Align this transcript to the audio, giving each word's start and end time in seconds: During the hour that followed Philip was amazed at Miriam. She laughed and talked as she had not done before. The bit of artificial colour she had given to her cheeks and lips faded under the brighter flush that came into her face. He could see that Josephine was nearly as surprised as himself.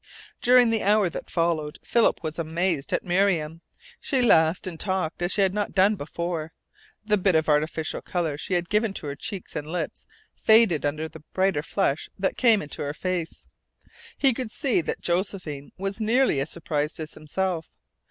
During 0.41 0.71
the 0.71 0.81
hour 0.81 1.11
that 1.11 1.29
followed 1.29 1.77
Philip 1.83 2.23
was 2.23 2.39
amazed 2.39 2.91
at 2.91 3.03
Miriam. 3.05 3.61
She 3.99 4.23
laughed 4.23 4.65
and 4.65 4.79
talked 4.79 5.21
as 5.21 5.31
she 5.31 5.41
had 5.41 5.53
not 5.53 5.73
done 5.73 5.95
before. 5.95 6.53
The 7.05 7.19
bit 7.19 7.35
of 7.35 7.47
artificial 7.47 8.01
colour 8.01 8.35
she 8.35 8.55
had 8.55 8.67
given 8.67 8.95
to 8.95 9.05
her 9.05 9.15
cheeks 9.15 9.55
and 9.55 9.67
lips 9.67 10.07
faded 10.33 10.87
under 10.87 11.07
the 11.07 11.21
brighter 11.35 11.61
flush 11.61 12.09
that 12.17 12.35
came 12.35 12.63
into 12.63 12.81
her 12.81 12.95
face. 12.95 13.45
He 14.17 14.33
could 14.33 14.49
see 14.49 14.81
that 14.81 15.01
Josephine 15.01 15.71
was 15.77 16.01
nearly 16.01 16.39
as 16.39 16.49
surprised 16.49 16.99
as 16.99 17.13
himself. 17.13 17.71